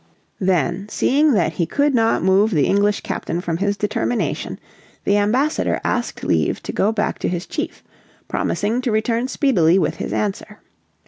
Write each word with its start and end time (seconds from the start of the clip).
Then, 0.39 0.89
seeing 0.89 1.33
that 1.33 1.53
he 1.53 1.67
could 1.67 1.93
not 1.93 2.23
move 2.23 2.49
the 2.49 2.65
English 2.65 3.01
captain 3.01 3.39
from 3.39 3.57
his 3.57 3.77
determination, 3.77 4.59
the 5.03 5.17
ambassador 5.17 5.79
asked 5.83 6.23
leave 6.23 6.59
to 6.63 6.71
go 6.73 6.91
back 6.91 7.19
to 7.19 7.27
his 7.29 7.45
chief, 7.45 7.83
promising 8.27 8.81
to 8.81 8.91
return 8.91 9.27
speedily 9.27 9.77
with 9.77 9.97
his 9.97 10.11
answer. 10.11 10.57